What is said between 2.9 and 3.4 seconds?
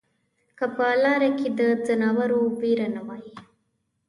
نه وای